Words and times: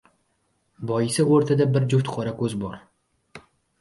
Boisi, 0.91 1.25
o‘rtada 1.35 1.67
bir 1.75 1.85
juft 1.93 2.09
qorako‘z 2.15 2.57
bor. 2.65 2.81